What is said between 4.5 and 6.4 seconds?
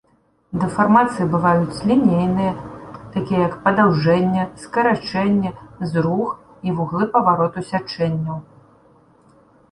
скарачэнне, зрух